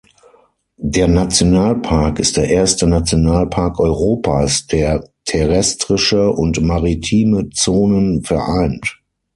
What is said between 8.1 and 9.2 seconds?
vereint.